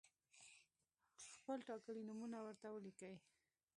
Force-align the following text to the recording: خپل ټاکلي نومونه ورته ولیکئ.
خپل 1.35 1.57
ټاکلي 1.69 2.01
نومونه 2.09 2.37
ورته 2.45 2.67
ولیکئ. 2.71 3.15